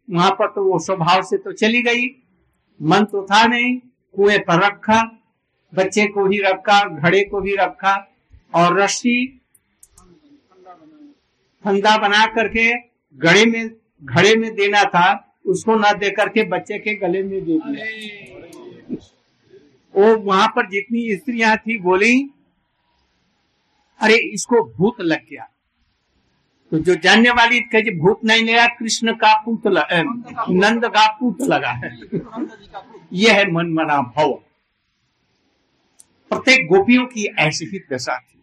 [0.08, 2.08] वहाँ पर तो वो स्वभाव से तो चली गई।
[2.82, 3.78] मन तो था नहीं,
[4.14, 5.18] कुएँ पर रखा,
[5.74, 8.14] बच्चे को भी रखा, घड़े को भी रखा,
[8.54, 9.40] और रस्सी
[11.64, 12.78] फंदा बना करके
[13.16, 13.70] घड़े में
[14.04, 18.96] घड़े में देना था, उसको ना दे करके बच्चे के गले में दे दिया।
[19.96, 22.30] वो वहाँ पर जितनी स्त्रियाँ थी, बोली,
[24.00, 25.48] अरे, इसको भूत लग गया।
[26.72, 31.70] तो जो जानने वाली कहे भूत नहीं लगा कृष्ण का पुत नंद का पुत लगा
[31.70, 31.98] है।
[33.12, 34.32] यह है मन मना भाव।
[36.30, 38.42] प्रत्येक गोपियों की ऐसी ही दशा थी।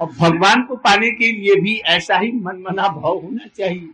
[0.00, 3.88] और भगवान को पाने के लिए भी ऐसा ही मन मना भाव होना चाहिए।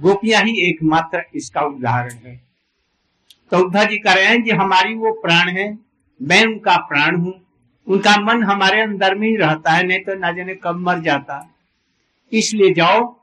[0.00, 2.40] गोपियाँ ही एकमात्र इसका उदाहरण है।
[3.50, 5.78] तो उद्धव जी कह रहे हैं कि हमारी वो प्राण है,
[6.22, 7.34] मैं उनका प्राण हूँ।
[7.86, 11.54] उनका मन हमारे अंदर में ही रहता है, नहीं तो ना जाने कब मर जाता।
[12.32, 13.20] इसलिए जाओ,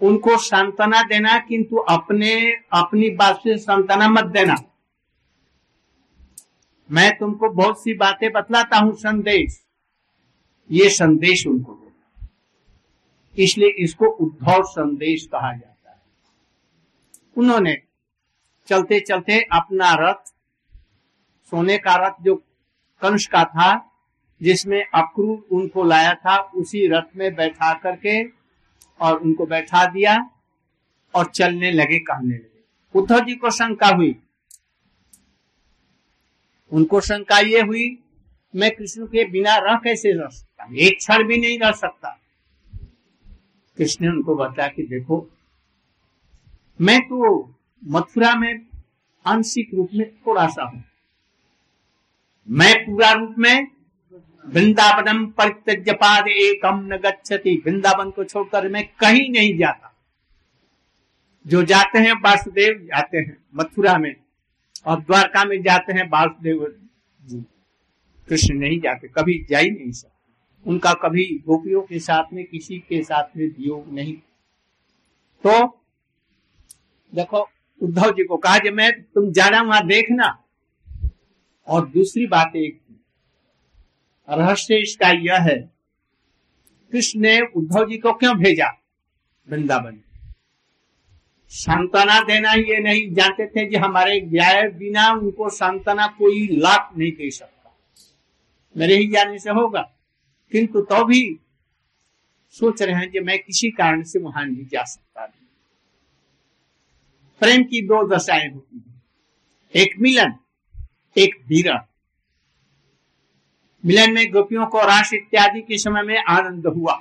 [0.00, 4.56] उनको सांत्वना देना, किंतु अपने, अपनी बात से सांत्वना मत देना।
[6.90, 9.64] मैं तुमको बहुत सी बातें बतलाता हूँ, संदेश।
[10.70, 11.92] ये संदेश उनको दो।
[13.38, 16.02] इसलिए इसको उद्धव संदेश कहा जाता है।
[17.36, 17.82] उन्होंने
[18.66, 20.32] चलते चलते अपना रथ,
[21.50, 22.34] सोने का रथ जो
[23.00, 23.91] कंस का था
[24.42, 28.24] जिसमें अक्रूर उनको लाया था, उसी रथ में बैठा करके
[29.00, 30.30] और उनको बैठा दिया
[31.14, 32.64] और चलने लगे कहने लगे।
[32.94, 34.16] उद्धव जी को शंका हुई।
[36.72, 37.98] उनको शंका ये हुई,
[38.56, 40.68] मैं कृष्ण के बिना रह कैसे रह सकता?
[40.76, 42.18] एक क्षण भी नहीं रह सकता।
[43.78, 45.30] कृष्ण ने उनको बताया कि देखो,
[46.80, 48.66] मैं तो मथुरा में
[49.26, 50.84] आंशिक रूप में थोड़ा सा हूँ।
[52.50, 53.66] मैं पूरा रूप में
[54.46, 59.96] वृंदावनम परित्यज्य पाद एकम न गच्छति। वृंदावन को छोड़कर मैं कहीं नहीं जाता।
[61.46, 64.16] जो जाते हैं, वासुदेव जाते हैं, मथुरा में।
[64.86, 66.76] और द्वारका में जाते हैं, वासुदेव
[67.24, 67.44] जी।
[68.28, 70.12] कृष्ण नहीं जाते, कभी जा ही नहीं सकते।
[70.70, 74.16] उनका कभी गोपियों के साथ में, किसी के साथ में वियोग नहीं।
[75.46, 75.82] तो
[77.14, 77.50] देखो,
[77.82, 80.38] उद्धव जी को कहा मैं तुम जाना वहाँ देखना।
[81.66, 82.81] और दूसरी बात एक
[84.30, 85.70] रहस्य इसका यह है,
[86.92, 88.82] कृष्ण ने उद्धव जी को क्यों भेजा?
[89.48, 90.00] वृंदावन।
[91.48, 97.12] सांत्वना देना ये नहीं जानते थे कि हमारे व्याय बिना उनको सांत्वना कोई लाभ नहीं
[97.12, 97.76] दे सकता।
[98.76, 99.92] मेरे ही जाने से होगा।
[100.52, 101.40] किंतु तो भी
[102.50, 105.46] सोच रहे हैं कि मैं किसी कारण से वहाँ नहीं जा सकता। नहीं
[107.40, 109.02] प्रेम की दो दशाएँ होती हैं।
[109.76, 110.34] एक मिलन,
[111.16, 111.86] एक विरह
[113.86, 117.00] मिलन में गोपियों को रास इत्यादि के समय में आनंद हुआ।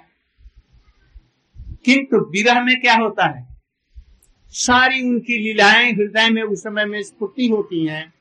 [1.86, 3.48] किंतु विरह में क्या होता है?
[4.48, 8.14] सारी उनकी लीलाएँ हृदय में उस समय में स्फूर्ति होती हैं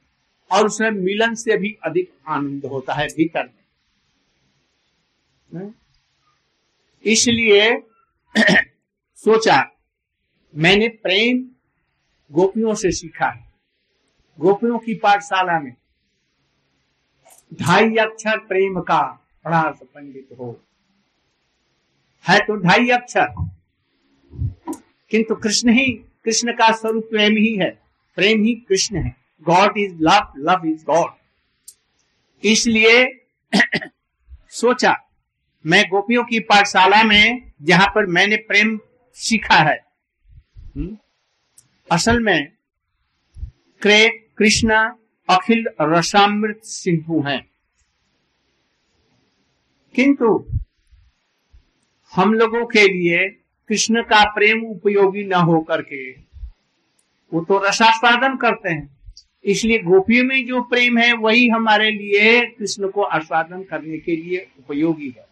[0.50, 3.50] और उसमें मिलन से भी अधिक आनंद होता है भीतर
[5.54, 5.72] में।
[7.04, 7.82] इसलिए
[9.14, 9.76] सोचा,
[10.56, 11.50] मैंने प्रेम
[12.32, 13.52] गोपियों से सीखा है।
[14.40, 15.74] गोपियों की पाठशाला में
[17.54, 19.02] ढाई अक्षर प्रेम का
[19.44, 20.60] बड़ा पंडित हो।
[22.28, 23.26] है तो ढाई अक्षर।
[25.10, 25.92] किंतु कृष्ण ही
[26.24, 27.70] कृष्ण का स्वरूप प्रेम ही है।
[28.16, 31.10] प्रेम ही कृष्ण है। God is love love is God
[32.44, 33.22] इसलिए
[34.50, 34.96] सोचा
[35.66, 38.80] मैं गोपियों की पाठशाला में जहाँ पर मैंने प्रेम
[39.14, 40.84] सीखा है हुँ?
[40.84, 40.96] हम्म,
[41.92, 42.52] असल में
[43.82, 44.99] कृष्ण
[45.30, 47.50] अखिल रसामृत सिंधु हैं।
[49.94, 50.46] किंतु
[52.14, 53.28] हम लोगों के लिए
[53.68, 56.10] कृष्ण का प्रेम उपयोगी न हो करके
[57.32, 59.02] वो तो रसास्वादन करते हैं।
[59.44, 64.48] इसलिए गोपियों में जो प्रेम है, वही हमारे लिए कृष्ण को आस्वादन करने के लिए
[64.58, 65.26] उपयोगी है।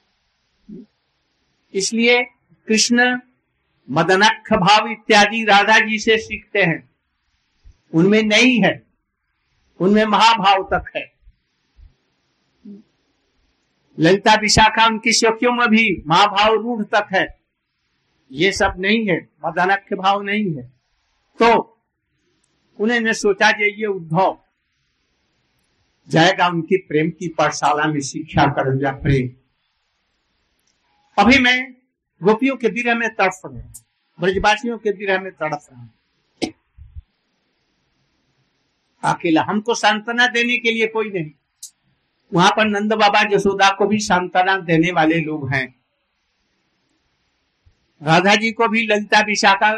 [1.74, 2.24] इसलिए
[2.68, 3.18] कृष्ण
[3.90, 6.90] मदनक्ष भाव इत्यादि राधा जी से सीखते हैं।
[7.94, 8.87] उनमें नहीं है।
[9.80, 11.04] उनमें महाभाव तक है।
[13.98, 17.26] ललिता विशाखा उनकी शोकियों में भी महाभाव रूढ़ तक है।
[18.30, 20.62] ये सब नहीं है मदानक्य भाव नहीं है।
[21.40, 21.80] तो
[22.78, 24.38] उन्हें ने सोचा कि ये उद्धव
[26.08, 29.28] जाएगा उनकी प्रेम की पाठशाला में शिक्षा करूँगा प्रेम।
[31.16, 31.72] अभी मैं
[32.20, 33.72] गोपियों के विरह में तड़फ रहा
[34.18, 35.90] ब्रजवासियों के विरह में तड़फ रहा हूँ।
[39.08, 41.30] अकेला। हमको सांत्वना देने के लिए कोई नहीं।
[42.34, 45.74] वहाँ पर नंद बाबा जसोदा को भी सांत्वना देने वाले लोग हैं।
[48.02, 49.70] राधा जी को भी ललिता विशाखा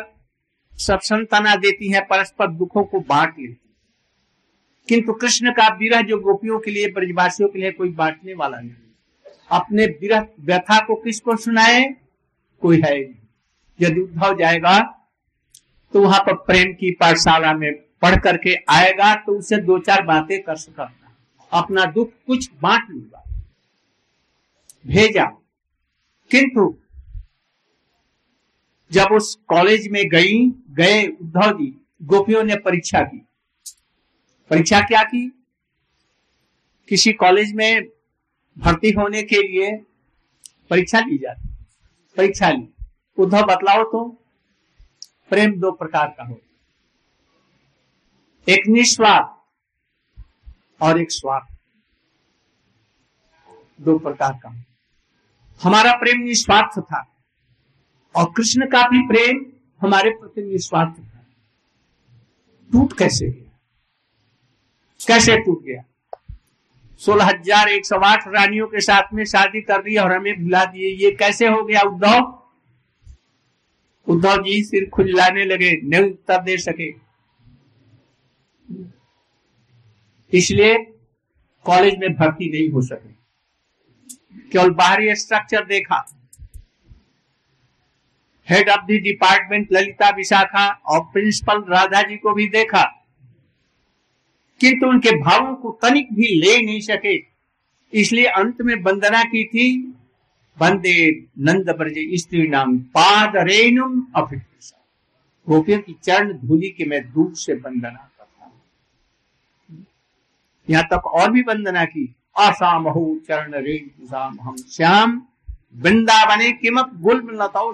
[0.75, 3.57] सब संतना देती है, परस्पर दुखों को बांट लेती
[4.89, 8.73] किंतु कृष्ण का विरह जो गोपियों के लिए, ब्रजवासियों के लिए कोई बांटने वाला नहीं।
[9.51, 11.85] अपने विरह व्यथा को किसको सुनाए?
[12.61, 13.15] कोई है नहीं।
[13.81, 14.79] यदि उद्धव जाएगा
[15.93, 17.73] तो वहाँ पर प्रेम की पाठशाला में
[18.03, 20.93] पढ़ करके आएगा तो उसे दो चार बातें कर सकता
[21.53, 23.25] अपना दुख कुछ बांट लूँगा।
[24.87, 25.25] भेजा।
[26.31, 26.79] किंतु
[28.93, 33.27] जब उस कॉलेज में गई, गए उद्धव जी, गोपियों ने परीक्षा की।
[34.51, 35.33] परीक्षा क्या की?
[36.89, 37.85] किसी कॉलेज में
[38.59, 39.73] भर्ती होने के लिए
[40.71, 41.49] परीक्षा ली जाती।
[42.17, 42.69] परीक्षा ली।
[43.19, 44.09] उद्धव बतलाओ तो
[45.29, 46.41] प्रेम दो प्रकार का हो।
[48.47, 49.29] एक निस्वार्थ
[50.81, 51.49] और एक स्वार्थ।
[53.79, 54.51] दो प्रकार का।
[55.61, 57.05] हमारा प्रेम निस्वार्थ था
[58.15, 59.45] और कृष्ण का भी प्रेम
[59.81, 61.25] हमारे प्रति निस्वार्थ था।
[62.71, 63.51] टूट कैसे गया?
[65.01, 65.83] कैसे टूट गया?
[67.01, 70.65] सोलह हज़ार एक सौ आठ रानियों के साथ में शादी कर दी और हमें भुला
[70.65, 72.21] दिए। ये कैसे हो गया उद्धव?
[74.07, 76.91] उद्धव जी सिर खुजलाने लगे, नहीं उत्तर दे सके।
[80.35, 80.79] इसलिए
[81.65, 83.13] कॉलेज में भर्ती नहीं हो सके।
[84.53, 86.17] केवल बाहरी स्ट्रक्चर देखा।
[88.51, 93.07] Head of the department Lalita Vishakha और प्रिंसिपल राधा जी को भी देखा।
[94.61, 97.17] किंतु उनके भावों को तनिक भी ले नहीं सके।
[98.01, 99.95] इसलिए अंत में वंदना की थी,
[100.59, 104.07] वंदे नंद ब्रज स्त्री नाम पाद रेणुम
[105.49, 108.10] गोपियों की चरण धूलि के मैं दूर से वंदना
[110.71, 115.21] यहाँ तक और भी वंदना की। आसाम हो चरण रेणु हम श्याम।
[115.77, 117.73] वृंदावने किमत गुल लताओ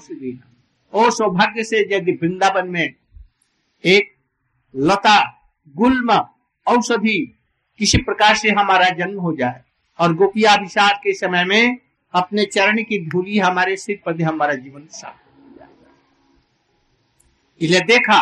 [0.92, 2.94] ओ सौभाग्य से यदि वृंदावन में
[3.84, 4.10] एक
[4.74, 5.18] लता,
[5.74, 6.12] गुल्म,
[6.66, 7.18] औषधि
[7.80, 9.60] किसी प्रकार से हमारा जन्म हो जाए
[9.98, 11.76] और गोपियाभिषाद के समय में
[12.14, 15.66] अपने चरण की धूली हमारे सिर पर हमारा जीवन साफ़ हो
[17.60, 18.20] इसलिए देखा,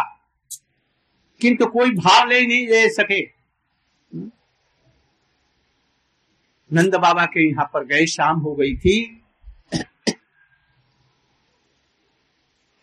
[1.41, 3.21] किंतु कोई भाव ले नहीं ले सके।
[6.75, 9.23] नंद बाबा के यहाँ पर गए, शाम हो गई थी।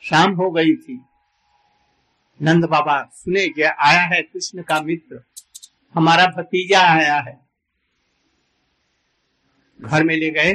[0.01, 1.01] शाम हो गई थी।
[2.41, 5.23] नंद बाबा सुने कि आया है कृष्ण का मित्र।
[5.93, 7.49] हमारा भतीजा आया है।
[9.81, 10.53] घर में ले गए।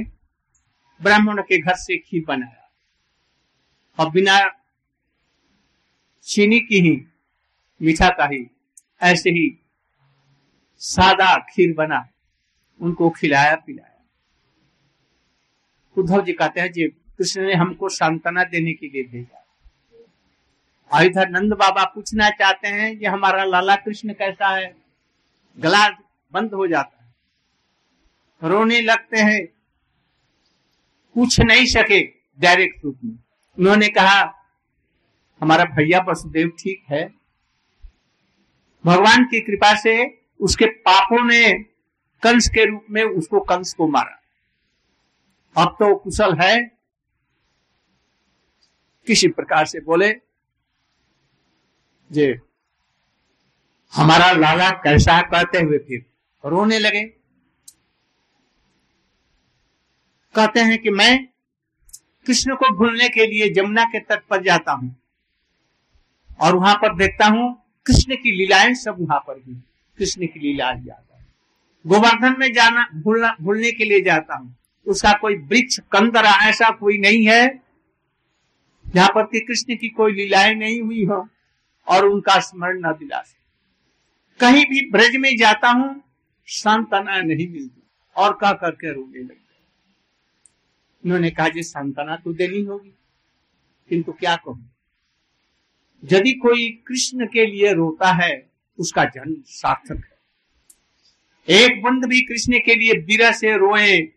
[1.03, 2.71] ब्राह्मण के घर से खीर बनाया।
[3.99, 4.51] और बिना
[6.23, 7.07] चीनी की ही,
[7.83, 8.51] मीठा का ही,
[9.03, 9.67] ऐसे ही
[10.79, 12.09] सादा खीर बना।
[12.81, 14.05] उनको खिलाया, पिलाया।
[15.99, 19.43] उद्धव जी कहते हैं, जी, कृष्ण ने हमको सांत्वना देने के लिए भेजा।
[20.93, 24.77] और इधर नंद बाबा पूछना चाहते हैं कि हमारा लाला कृष्ण कैसा है?
[25.59, 25.89] गला
[26.33, 27.15] बंद हो जाता है।
[28.51, 29.47] रोने लगते हैं।
[31.15, 32.07] पूछ नहीं सके
[32.41, 33.19] डायरेक्ट रूप में।
[33.59, 34.35] उन्होंने कहा,
[35.41, 37.15] हमारा भैया वसुदेव ठीक है।
[38.87, 41.76] भगवान की कृपा से उसके पापों ने
[42.23, 44.23] कंस के रूप में उसको कंस को मारा।
[45.57, 46.77] अब तो कुशल है।
[49.07, 50.13] किसी प्रकार से बोले,
[52.13, 52.41] जे,
[53.93, 56.05] हमारा लाला कैसा कहते हुए फिर
[56.45, 57.05] रोने लगे।
[60.35, 61.27] कहते हैं कि मैं
[62.27, 64.97] कृष्ण को भूलने के लिए जमुना के तट पर जाता हूँ
[66.41, 69.55] और वहाँ पर देखता हूँ कृष्ण की लीलाएँ सब वहाँ पर भी
[69.99, 71.07] कृष्ण की लीला है।
[71.87, 74.57] गोवर्धन में जाना, भूलना, भूलने के लिए जाता हूँ।
[74.87, 77.63] उसका कोई वृक्ष, कंदरा ऐसा कोई नहीं है,
[78.87, 81.29] जहाँ पर कृष्ण की कोई लीलाएँ नहीं हुई हो
[81.87, 83.45] और उनका स्मरण न दिला सके।
[84.41, 86.03] कहीं भी ब्रज में जाता हूँ,
[86.47, 87.83] सांत्वना नहीं मिलती
[88.17, 89.35] और का करके रोने लगते
[91.05, 92.95] उन्होंने कहा, जी, सांत्वना तो देनी होगी,
[93.89, 94.71] किंतु क्या कहूँ?
[96.05, 100.16] यदि कोई कृष्ण के लिए रोता है, उसका जन्म सार्थक है।
[101.49, 104.09] एक बंद भी कृष्ण के लिए बीरा से रोए,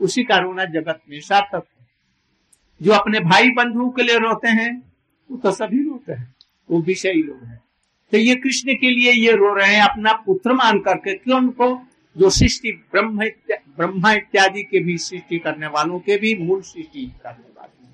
[0.00, 1.86] उसी का रोना जगत में सार्थक है।
[2.82, 4.92] जो अपने भाई बंधुओं के लिए रोते हैं,
[5.30, 6.34] वो तो सभी रोते हैं,
[6.70, 7.60] वो विषयी लोग हैं।
[8.10, 11.86] तो ये कृष्ण के लिए ये रो रहे हैं, अपना पुत्र मान करके, क्यों उनको?
[12.18, 13.18] जो सृष्टि ब्रह्म
[13.76, 17.86] ब्रह्मा इत्यादि के भी सृष्टि करने वालों के भी मूल सृष्टि करने वाले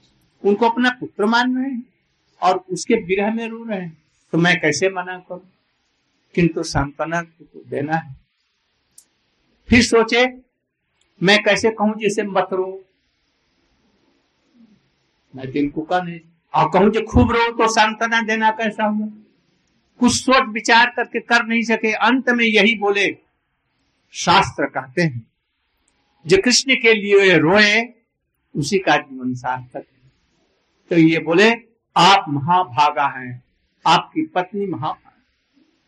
[0.49, 1.82] उनको अपना पुत्र मान रहे हैं
[2.43, 5.53] और उसके विरह में रो रहे हैं। तो मैं कैसे मना करूँ?
[6.34, 8.26] किंतु सांत्वना तो देना है।
[9.69, 10.25] फिर सोचे,
[11.21, 12.67] मैं कैसे कहूँ जैसे मत रो?
[15.35, 16.21] मैं दिल को कहा नहीं
[16.55, 19.07] और कहूँ जो खूब रो तो सांत्वना देना कैसा हुआ
[20.01, 23.07] कुछ सोच विचार करके कर नहीं सके, अंत में यही बोले,
[24.14, 25.27] शास्त्र कहते हैं,
[26.27, 27.83] जो कृष्ण के लिए रोए,
[28.55, 30.11] उसी का जीवन सार्थक है।
[30.91, 31.51] तो ये बोले,
[31.97, 33.43] आप महाभागा हैं,
[33.85, 35.12] आपकी पत्नी महाभागा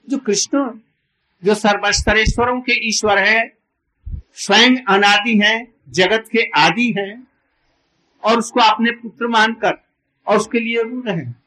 [0.08, 0.68] जो कृष्ण,
[1.42, 3.57] जो सर्वस्तरेश्वरों के ईश्वर है
[4.40, 7.28] स्वयं अनादि है, जगत के आदि हैं,
[8.24, 9.86] और उसको अपने पुत्र मानकर
[10.26, 11.42] और उसके लिए रू रहे हैं।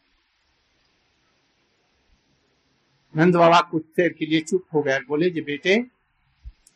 [3.18, 5.86] नंद बाबा कुछ देर के लिए चुप हो गए बोले, जी बेटे,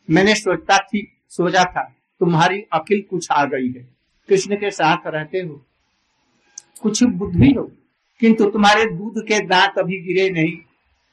[0.09, 3.95] मैंने सोचता थी, सोचा था, तुम्हारी अकिल कुछ आ गई है।
[4.29, 5.65] कृष्ण के साथ रहते हो।
[6.81, 7.71] कुछ बुद्धि हो,
[8.19, 10.57] किंतु तुम्हारे दूध के दांत अभी गिरे नहीं,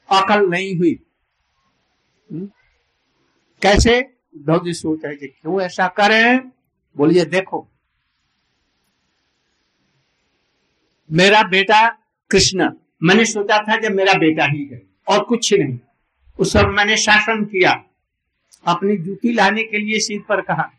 [0.09, 0.99] अकल नहीं हुई।
[2.31, 2.47] हुँ?
[3.61, 4.12] कैसे?
[4.35, 6.39] उद्धव जी सोच रहे क्यों ऐसा करें?
[6.97, 7.67] बोलिए, देखो।
[11.11, 11.89] मेरा बेटा
[12.31, 12.71] कृष्ण।
[13.03, 15.79] मैंने सोचा था जब मेरा बेटा ही है और कुछ नहीं।
[16.39, 17.83] उस सब मैंने शासन किया।
[18.67, 20.71] अपनी जूती लाने के लिए सिर पर कहा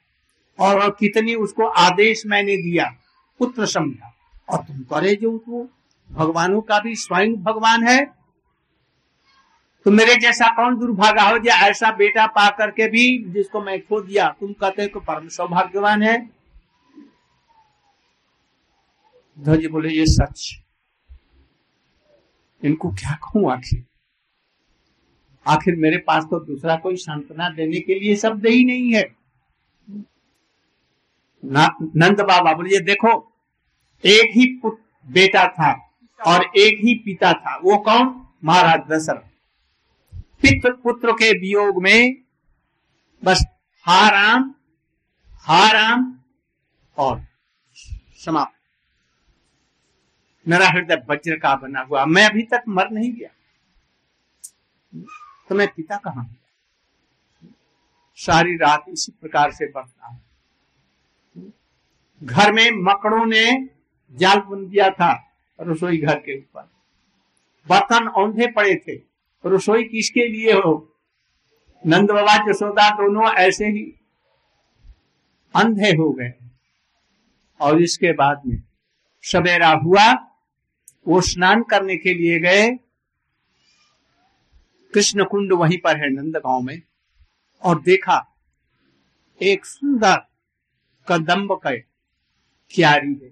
[0.61, 2.97] और कितनी उसको आदेश मैंने दिया,
[3.39, 4.15] पुत्र समझा।
[4.49, 5.69] और तुम करे जो तो
[6.11, 8.24] भगवानों का भी स्वयं भगवान है
[9.87, 14.01] तो मेरे जैसा कौन दुर्भागा हो जो ऐसा बेटा पा करके भी जिसको मैं खो
[14.01, 16.17] दिया, तुम कहते हो परम सौभाग्यवान है।
[19.39, 20.53] जी बोले, ये सच।
[22.63, 23.83] इनको क्या कहूँ आखिर?
[25.47, 29.05] आखिर मेरे पास तो दूसरा कोई सांत्वना देने के लिए शब्द ही नहीं है।
[31.43, 33.13] नंद बाबा बोलिए देखो,
[34.05, 34.47] एक ही
[35.07, 35.73] बेटा था
[36.21, 38.15] और एक ही पिता था। वो कौन?
[38.45, 39.34] महाराज दशरथ।
[40.45, 42.17] पित्र पुत्र के वियोग में
[43.25, 43.45] बस
[43.87, 44.55] हाराम
[45.47, 46.19] हाराम
[46.97, 47.25] और
[48.17, 48.55] समाप्त।
[50.49, 53.29] मेरा हृदय वज्र का बना हुआ। मैं अभी तक मर नहीं गया।
[55.49, 56.27] तो मैं पिता कहा
[58.19, 61.53] सारी रात इसी प्रकार से बढ़ता हूँ।
[62.23, 63.69] घर में मकड़ों ने
[64.13, 65.13] जाल बुन दिया था,
[65.61, 66.71] रसोई घर के ऊपर।
[67.69, 69.14] बर्तन औंधे पड़े थे।
[69.47, 70.97] रसोई किसके लिए हो?
[71.87, 74.01] नंद बाबा जसोदा दोनों ऐसे ही
[75.55, 76.33] अंधे हो गए।
[77.61, 78.63] और इसके बाद में
[79.23, 80.13] सवेरा हुआ,
[81.09, 82.71] वो स्नान करने के लिए गए।
[84.95, 86.83] कृष्ण कुंड वहीं पर है नंद गाँव में।
[87.63, 88.37] और देखा,
[89.43, 90.17] एक सुंदर
[91.09, 91.71] कदम्ब का
[92.71, 93.31] क्यारी है।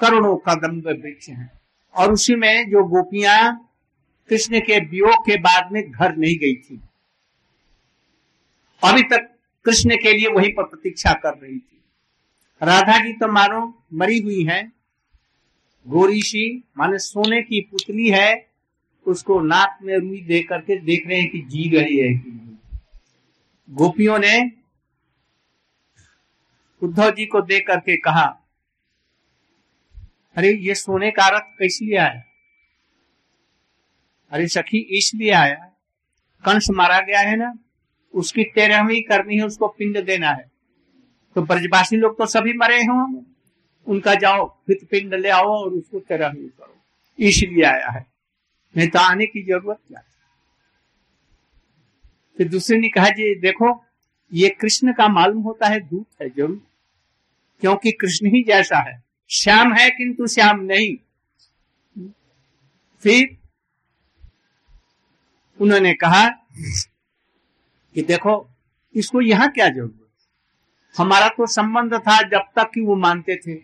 [0.00, 1.60] करोड़ों कदम्ब वृक्ष हैं।
[1.94, 3.65] और उसी में जो गोपियाँ
[4.28, 6.80] कृष्ण के वियोग के बाद में घर नहीं गई थी।
[8.84, 11.84] अभी तक कृष्ण के लिए वहीं पर प्रतीक्षा कर रही थी।
[12.62, 14.72] राधा जी तो मानो मरी हुई है।
[15.88, 18.50] गोरीशी माने सोने की पुतली है,
[19.06, 22.78] उसको नाक में रुई दे करके देख रहे हैं कि जी गई है कि नहीं।
[23.70, 24.52] गोपियों ने
[26.82, 28.42] उद्धव जी को देख करके कहा,
[30.34, 32.22] अरे, ये सोने का रथ कैसे लिया आया?
[34.30, 35.72] अरे सखी, इसलिए आया।
[36.44, 37.54] कंस मारा गया है ना,
[38.14, 40.50] उसकी तेरहवीं करनी है, उसको पिंड देना है।
[41.34, 43.24] तो ब्रजवासी लोग तो सभी मरे हों।
[43.86, 46.76] उनका जाओ, फिर पिंड ले आओ और उसको तेरहवीं करो।
[47.18, 48.06] इसलिए आया है।
[48.76, 50.02] नहीं तो आने की ज़रूरत क्या
[52.38, 53.84] फिर दूसरे ने कहा, जी, देखो,
[54.32, 56.66] ये कृष्ण का मालूम होता है, दूत है ज़रूर।
[57.60, 60.96] क्योंकि कृष्ण ही जैसा है। श्याम है, किंतु श्याम नहीं।
[63.02, 63.36] फिर
[65.60, 66.26] उन्होंने कहा
[67.94, 68.48] कि देखो,
[68.94, 70.00] इसको यहाँ क्या ज़रूरत?
[70.94, 73.58] हमारा तो संबंध था जब तक कि वो मानते थे।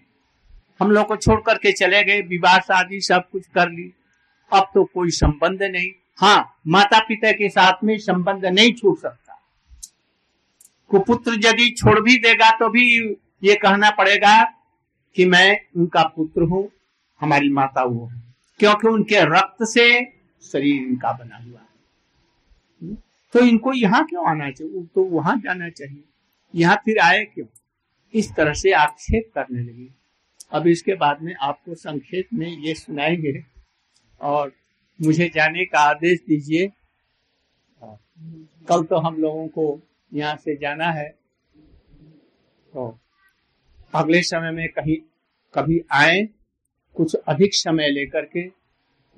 [0.80, 3.92] हम लोग को छोड़ करके चले गए, विवाह शादी सब कुछ कर ली।
[4.52, 9.38] अब तो कोई संबंध नहीं। हाँ माता पिता के साथ में संबंध नहीं छूट सकता।
[10.90, 12.84] कुपुत्र यदि छोड़ भी देगा तो भी
[13.44, 14.42] ये कहना पड़ेगा
[15.16, 16.68] कि मैं उनका पुत्र हूँ,
[17.20, 18.22] हमारी माता वो है।
[18.60, 19.86] क्योंकि उनके रक्त से
[20.42, 21.71] शरीर इनका बना हुआ है।
[23.32, 24.82] तो इनको यहाँ क्यों आना चाहिए?
[24.84, 26.02] तो वहाँ जाना चाहिए।
[26.54, 27.46] यहाँ फिर आए क्यों?
[28.14, 29.88] इस तरह से आक्षेप करने लगी।
[30.52, 33.42] अब इसके बाद में आपको संक्षेप में ये सुनाएँगे
[34.20, 34.52] और
[35.00, 36.70] मुझे जाने का आदेश दीजिए।
[38.68, 39.80] कल तो हम लोगों को
[40.12, 41.08] यहाँ से जाना है।
[42.72, 42.98] तो
[43.94, 44.96] अगले समय में कहीं,
[45.54, 46.22] कभी आए,
[46.96, 48.48] कुछ अधिक समय लेकर के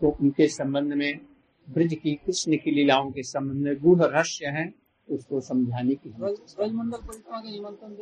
[0.00, 1.20] तो उनके संबंध में
[1.68, 4.72] ब्रज की कृष्ण की लीलाओं के संबंध में गूढ़ रहस्य है
[5.08, 7.94] उसको समझाने की ब्रजमंडल परिक्रमा के निमंत्रण